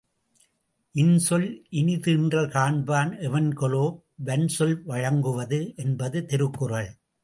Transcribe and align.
இன்சொல் 0.95 1.45
இனிதீன்றல் 1.71 2.49
காண்பான் 2.49 3.11
எவன்கொலோ 3.29 3.85
வன்சொல் 4.25 4.75
வழங்கு 4.83 5.33
வது 5.33 5.73
என்பது 5.75 6.25
திருக்குறள். 6.25 6.91